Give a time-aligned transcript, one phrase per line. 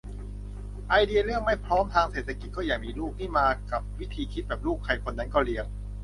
[0.89, 5.65] ไอเดียเรื่อง "ไม่พร้อมทางเศรษฐกิจก็อย่ามีลูก" นี่มากับวิธีคิดแบบ ลูกใครคนนั้นก็เลี้ยง